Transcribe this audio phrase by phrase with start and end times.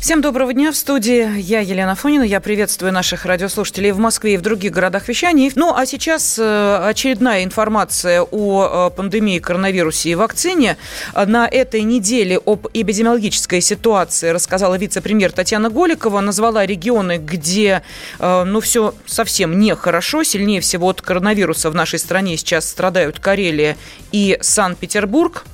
[0.00, 0.70] Всем доброго дня.
[0.70, 2.22] В студии я, Елена Фонина.
[2.22, 5.50] Я приветствую наших радиослушателей в Москве и в других городах вещаний.
[5.56, 10.76] Ну, а сейчас э, очередная информация о э, пандемии коронавируса и вакцине.
[11.14, 16.20] На этой неделе об эпидемиологической ситуации рассказала вице-премьер Татьяна Голикова.
[16.20, 17.82] Назвала регионы, где,
[18.20, 20.22] э, ну, все совсем нехорошо.
[20.22, 23.76] Сильнее всего от коронавируса в нашей стране сейчас страдают Карелия
[24.12, 25.44] и Санкт-Петербург.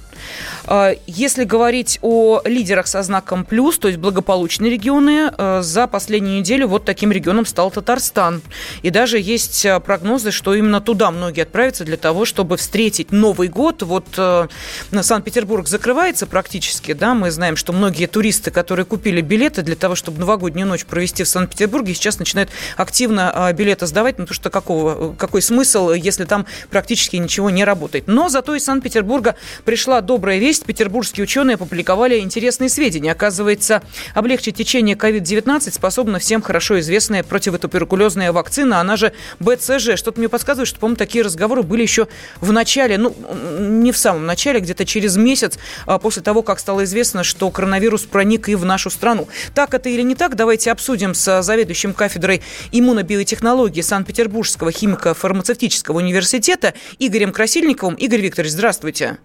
[0.66, 6.38] А, если говорить о лидерах со знаком плюс, то есть благополучные регионы, э, за последнюю
[6.40, 8.40] неделю вот таким регионом стал Татарстан.
[8.82, 13.48] И даже есть э, прогнозы, что именно туда многие отправятся для того, чтобы встретить Новый
[13.48, 13.82] год.
[13.82, 14.48] Вот э,
[14.90, 20.18] Санкт-Петербург закрывается практически, да, мы знаем, что многие туристы, которые купили билеты для того, чтобы
[20.20, 25.42] новогоднюю ночь провести в Санкт-Петербурге, сейчас начинают активно билеты сдавать, ну, потому что какого, какой
[25.42, 28.06] смысл, если там практически ничего не работает.
[28.06, 33.10] Но зато из Санкт-Петербурга пришла добрая вещь, 10 петербургские ученые опубликовали интересные сведения.
[33.10, 33.82] Оказывается,
[34.14, 39.96] облегчить течение COVID-19 способна всем хорошо известная противотуберкулезная вакцина, она же БЦЖ.
[39.96, 42.06] Что-то мне подсказывает, что, по-моему, такие разговоры были еще
[42.40, 43.16] в начале, ну,
[43.58, 47.50] не в самом начале, а где-то через месяц а, после того, как стало известно, что
[47.50, 49.26] коронавирус проник и в нашу страну.
[49.54, 57.32] Так это или не так, давайте обсудим с заведующим кафедрой иммунобиотехнологии Санкт-Петербургского химико-фармацевтического университета Игорем
[57.32, 57.96] Красильниковым.
[57.96, 59.18] Игорь Викторович, здравствуйте.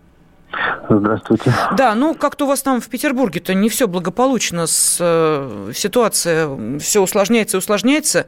[0.89, 1.53] Здравствуйте.
[1.77, 7.01] Да, ну как-то у вас там в Петербурге-то не все благополучно, с, э, ситуация все
[7.01, 8.25] усложняется и усложняется.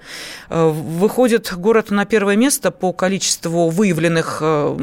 [0.50, 4.76] Э, выходит город на первое место по количеству выявленных э,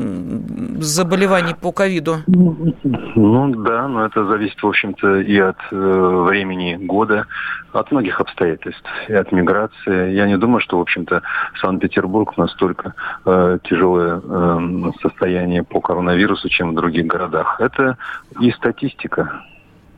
[0.81, 2.19] заболеваний по ковиду?
[2.27, 7.27] Ну да, но это зависит, в общем-то, и от э, времени года,
[7.73, 10.13] от многих обстоятельств, и от миграции.
[10.13, 11.23] Я не думаю, что, в общем-то,
[11.61, 12.95] Санкт-Петербург настолько
[13.25, 17.28] э, тяжелое э, состояние по коронавирусу, чем в других городах.
[17.59, 17.97] Это
[18.41, 19.43] и статистика.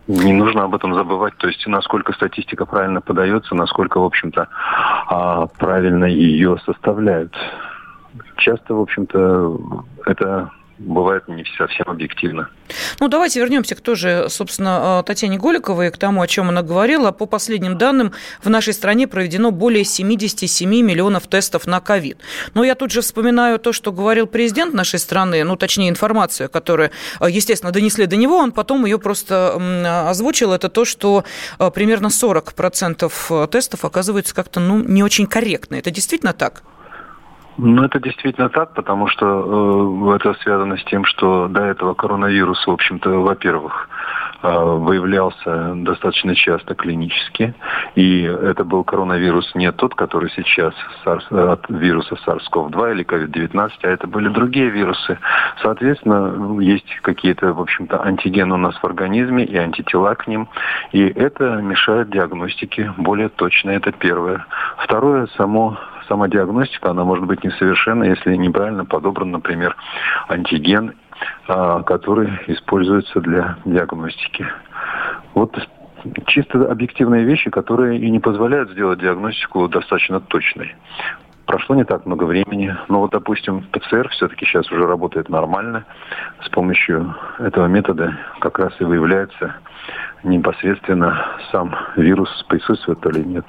[0.09, 1.37] Не нужно об этом забывать.
[1.37, 4.49] То есть, насколько статистика правильно подается, насколько, в общем-то,
[5.11, 7.35] э, правильно ее составляют.
[8.37, 12.49] Часто, в общем-то, это бывает не совсем объективно.
[13.01, 17.11] Ну, давайте вернемся к тоже, собственно, э, Татьяне Голиковой, к тому, о чем она говорила.
[17.13, 22.19] По последним данным, в нашей стране проведено более 77 миллионов тестов на ковид.
[22.55, 26.91] Но я тут же вспоминаю то, что говорил президент нашей страны, ну, точнее, информацию, которую,
[27.21, 30.53] э, естественно, донесли до него, он потом ее просто озвучил.
[30.53, 31.25] Это то, что
[31.59, 35.75] э, примерно 40% тестов оказывается как-то, ну, не очень корректно.
[35.75, 36.63] Это действительно так?
[37.63, 42.67] Ну, это действительно так, потому что э, это связано с тем, что до этого коронавирус,
[42.67, 43.91] в общем-то, во-первых,
[44.43, 47.55] э, выявлялся достаточно часто клинически,
[47.97, 50.73] и это был коронавирус не тот, который сейчас
[51.05, 55.19] SARS, от вируса SARS-CoV-2 или COVID-19, а это были другие вирусы.
[55.61, 60.49] Соответственно, есть какие-то, в общем-то, антигены у нас в организме и антитела к ним,
[60.93, 63.73] и это мешает диагностике более точно.
[63.73, 64.47] Это первое.
[64.79, 65.77] Второе, само
[66.11, 69.77] сама диагностика, она может быть несовершенна, если неправильно подобран, например,
[70.29, 70.95] антиген,
[71.47, 74.45] а, который используется для диагностики.
[75.35, 75.57] Вот
[76.27, 80.75] чисто объективные вещи, которые и не позволяют сделать диагностику достаточно точной.
[81.47, 85.85] Прошло не так много времени, но вот, допустим, ПЦР все-таки сейчас уже работает нормально.
[86.45, 89.55] С помощью этого метода как раз и выявляется
[90.25, 93.47] непосредственно сам вирус, присутствует или нет.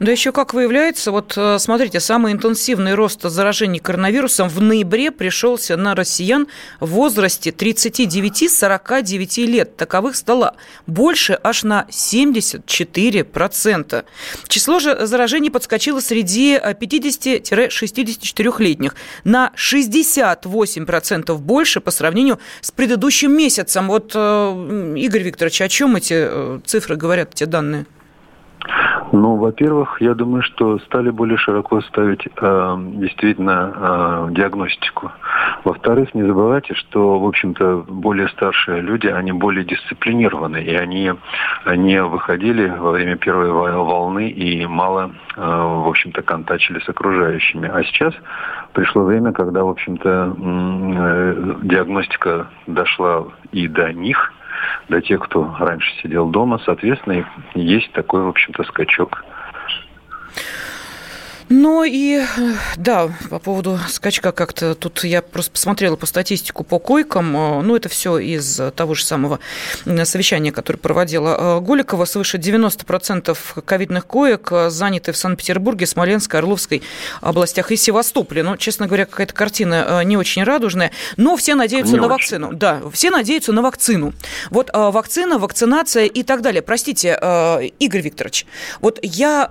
[0.00, 5.76] Да еще как выявляется, вот э, смотрите, самый интенсивный рост заражений коронавирусом в ноябре пришелся
[5.76, 6.46] на россиян
[6.80, 9.76] в возрасте 39-49 лет.
[9.76, 10.56] Таковых стало
[10.86, 14.04] больше аж на 74%.
[14.48, 18.94] Число же заражений подскочило среди 50-64-летних
[19.24, 23.88] на 68% больше по сравнению с предыдущим месяцем.
[23.88, 27.86] Вот, э, Игорь Викторович, о чем эти э, цифры говорят, эти данные?
[29.12, 35.12] Ну, во-первых, я думаю, что стали более широко ставить э, действительно э, диагностику.
[35.64, 41.12] Во-вторых, не забывайте, что, в общем-то, более старшие люди, они более дисциплинированы, и они
[41.66, 47.68] не выходили во время первой волны и мало, э, в общем-то, контачили с окружающими.
[47.68, 48.14] А сейчас
[48.72, 54.32] пришло время, когда, в общем-то, э, диагностика дошла и до них–
[54.88, 56.58] для тех, кто раньше сидел дома.
[56.64, 59.24] Соответственно, есть такой, в общем-то, скачок
[61.54, 62.22] Ну и
[62.76, 67.32] да, по поводу скачка как-то тут я просто посмотрела по статистику по койкам.
[67.32, 69.38] Ну, это все из того же самого
[70.04, 72.06] совещания, которое проводила Голикова.
[72.06, 76.82] Свыше 90% ковидных коек заняты в Санкт-Петербурге, Смоленской, Орловской
[77.20, 78.42] областях и Севастополе.
[78.42, 80.90] Ну, честно говоря, какая-то картина не очень радужная.
[81.18, 82.12] Но все надеются не на очень.
[82.14, 82.52] вакцину.
[82.54, 84.14] Да, все надеются на вакцину.
[84.48, 86.62] Вот вакцина, вакцинация и так далее.
[86.62, 87.10] Простите,
[87.78, 88.46] Игорь Викторович,
[88.80, 89.50] вот я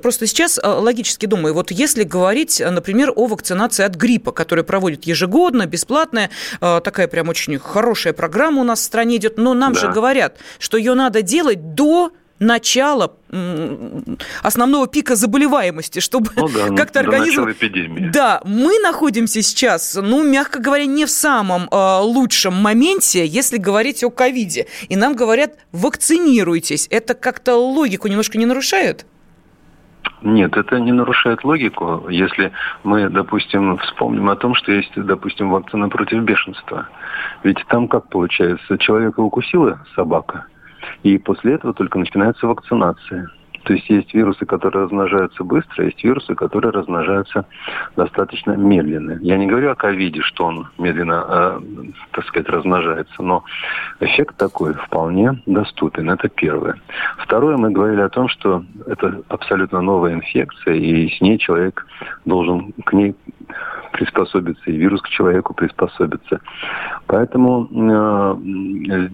[0.00, 5.04] просто сейчас логически думаю, думаю, вот если говорить, например, о вакцинации от гриппа, которая проводит
[5.04, 9.72] ежегодно, бесплатная, э, такая прям очень хорошая программа у нас в стране идет, но нам
[9.72, 9.80] да.
[9.80, 13.16] же говорят, что ее надо делать до начала
[14.42, 17.46] основного пика заболеваемости, чтобы ну да, как-то организм...
[18.12, 24.02] Да, мы находимся сейчас, ну, мягко говоря, не в самом э, лучшем моменте, если говорить
[24.04, 24.66] о ковиде.
[24.88, 26.86] И нам говорят, вакцинируйтесь.
[26.90, 29.04] Это как-то логику немножко не нарушает?
[30.22, 32.52] Нет, это не нарушает логику, если
[32.84, 36.88] мы, допустим, вспомним о том, что есть, допустим, вакцина против бешенства.
[37.42, 38.76] Ведь там как получается?
[38.78, 40.46] Человека укусила собака,
[41.02, 43.30] и после этого только начинается вакцинация.
[43.64, 47.44] То есть есть вирусы, которые размножаются быстро, есть вирусы, которые размножаются
[47.96, 49.18] достаточно медленно.
[49.20, 51.60] Я не говорю о ковиде, что он медленно, э,
[52.12, 53.44] так сказать, размножается, но
[54.00, 56.10] эффект такой вполне доступен.
[56.10, 56.76] Это первое.
[57.18, 61.86] Второе, мы говорили о том, что это абсолютно новая инфекция, и с ней человек
[62.24, 63.14] должен к ней
[63.92, 66.40] приспособиться, и вирус к человеку приспособится.
[67.06, 69.08] Поэтому э,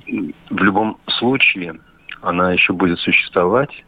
[0.50, 1.80] в любом случае
[2.22, 3.84] она еще будет существовать,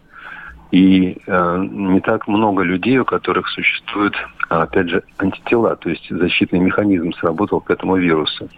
[0.71, 4.15] и э, не так много людей, у которых существуют,
[4.49, 8.49] опять же, антитела, то есть защитный механизм сработал к этому вирусу.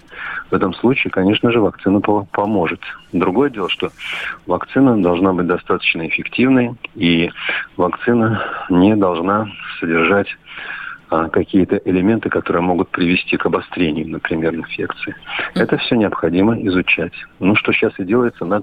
[0.51, 2.81] В этом случае, конечно же, вакцина поможет.
[3.13, 3.91] Другое дело, что
[4.47, 7.31] вакцина должна быть достаточно эффективной, и
[7.77, 9.49] вакцина не должна
[9.79, 10.80] содержать а,
[11.33, 15.15] какие-то элементы, которые могут привести к обострению, например, инфекции.
[15.55, 17.13] Это все необходимо изучать.
[17.39, 18.63] Ну, что сейчас и делается на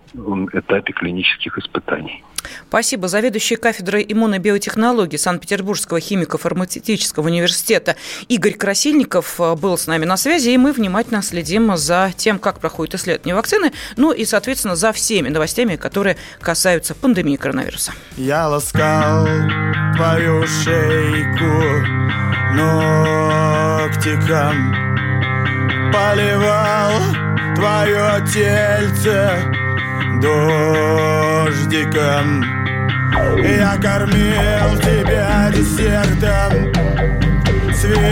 [0.54, 2.24] этапе клинических испытаний.
[2.70, 3.08] Спасибо.
[3.08, 7.96] Заведующий кафедрой иммунобиотехнологии Санкт-Петербургского химико-фармацевтического университета
[8.28, 12.60] Игорь Красильников э, был с нами на связи, и мы внимательно следим за тем, как
[12.60, 17.94] проходит исследование вакцины, ну и, соответственно, за всеми новостями, которые касаются пандемии коронавируса.
[18.16, 19.28] Я ласкал
[19.96, 24.56] твою шейку ногтиком,
[25.92, 26.92] поливал
[27.56, 29.42] твое тельце
[30.22, 32.28] дождиком.
[33.38, 36.74] Я кормил тебя десертом
[37.74, 38.08] Свелочки.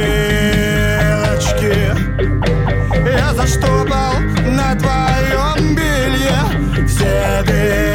[3.05, 4.13] Я заштопал
[4.45, 6.39] на твоем белье
[6.87, 7.94] Все дырочки